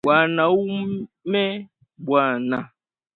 [0.07, 1.45] Wanaume
[2.05, 2.59] bwana